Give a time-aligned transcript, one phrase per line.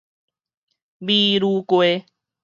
[0.97, 1.85] 美女瓜